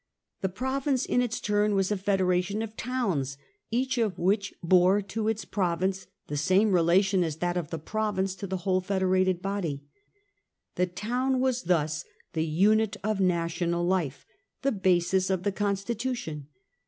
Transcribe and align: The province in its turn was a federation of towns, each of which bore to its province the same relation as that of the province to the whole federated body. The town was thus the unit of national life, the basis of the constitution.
The 0.41 0.49
province 0.49 1.05
in 1.05 1.21
its 1.21 1.39
turn 1.39 1.75
was 1.75 1.91
a 1.91 1.95
federation 1.95 2.63
of 2.63 2.75
towns, 2.75 3.37
each 3.69 3.99
of 3.99 4.17
which 4.17 4.51
bore 4.63 4.99
to 5.03 5.27
its 5.27 5.45
province 5.45 6.07
the 6.25 6.35
same 6.37 6.71
relation 6.71 7.23
as 7.23 7.35
that 7.35 7.55
of 7.55 7.69
the 7.69 7.77
province 7.77 8.33
to 8.37 8.47
the 8.47 8.57
whole 8.65 8.81
federated 8.81 9.43
body. 9.43 9.83
The 10.73 10.87
town 10.87 11.39
was 11.39 11.65
thus 11.65 12.03
the 12.33 12.43
unit 12.47 12.97
of 13.03 13.19
national 13.21 13.85
life, 13.85 14.25
the 14.63 14.71
basis 14.71 15.29
of 15.29 15.43
the 15.43 15.51
constitution. 15.51 16.47